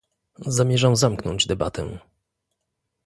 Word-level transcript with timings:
Zamierzam 0.47 0.95
zamknąć 0.95 1.47
debatę 1.47 1.99